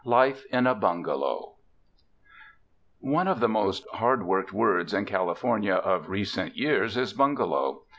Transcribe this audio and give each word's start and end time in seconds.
Life 0.03 0.45
in 0.51 0.65
a 0.65 0.73
Bungalow 0.73 1.57
ONE 3.01 3.27
of 3.27 3.39
the 3.39 3.47
most 3.47 3.85
hard 3.93 4.25
worked 4.25 4.51
words 4.51 4.95
in 4.95 5.05
Cali 5.05 5.35
fornia 5.35 5.75
of 5.77 6.09
recent 6.09 6.57
years 6.57 6.97
is 6.97 7.13
bungalow. 7.13 7.83